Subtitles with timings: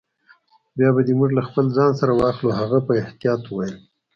[0.75, 2.57] بیا به دي موږ له خپل ځان سره واخلو.
[2.59, 3.75] هغه په احتیاط وویل.